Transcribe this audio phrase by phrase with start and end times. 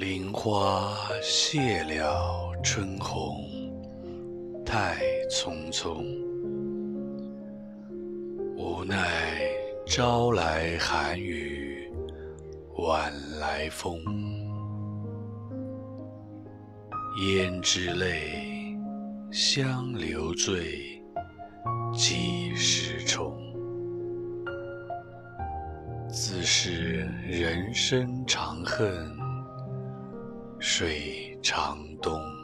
[0.00, 3.44] 林花谢了春红，
[4.64, 4.96] 太
[5.30, 6.02] 匆匆。
[8.56, 8.96] 无奈
[9.86, 11.92] 朝来寒雨，
[12.78, 14.00] 晚来风。
[17.18, 18.74] 胭脂泪，
[19.30, 21.02] 香留醉，
[21.92, 23.38] 几时重？
[26.08, 29.19] 自是人生长恨
[30.60, 32.39] 水长东。